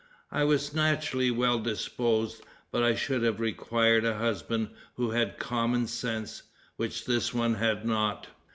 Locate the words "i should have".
2.81-3.39